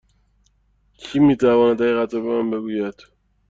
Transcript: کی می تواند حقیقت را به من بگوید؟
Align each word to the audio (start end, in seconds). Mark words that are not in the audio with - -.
کی 0.99 1.19
می 1.19 1.35
تواند 1.37 1.81
حقیقت 1.81 2.13
را 2.13 2.21
به 2.21 2.27
من 2.29 2.51
بگوید؟ 2.51 2.95